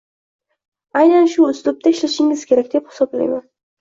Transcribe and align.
aynan 1.01 1.29
shu 1.35 1.45
uslubda 1.49 1.93
ishlashingiz 1.97 2.47
kerak 2.53 2.73
deb 2.77 2.93
hisoblayman. 2.95 3.45